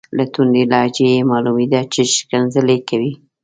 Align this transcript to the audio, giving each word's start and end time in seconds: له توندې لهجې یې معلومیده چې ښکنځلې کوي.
له 0.17 0.23
توندې 0.33 0.63
لهجې 0.71 1.07
یې 1.13 1.27
معلومیده 1.31 1.81
چې 1.93 2.01
ښکنځلې 2.17 2.77
کوي. 2.89 3.13